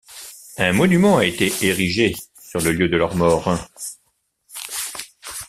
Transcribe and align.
Un 0.57 0.73
monument 0.73 1.17
a 1.17 1.25
été 1.25 1.51
érigé 1.61 2.15
sur 2.49 2.59
le 2.61 2.71
lieu 2.71 2.89
de 2.89 2.97
leur 2.97 3.13
mort. 3.15 3.55